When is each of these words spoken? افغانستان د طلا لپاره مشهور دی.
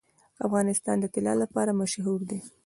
افغانستان 0.47 0.97
د 0.99 1.05
طلا 1.13 1.33
لپاره 1.43 1.77
مشهور 1.81 2.19
دی. 2.29 2.39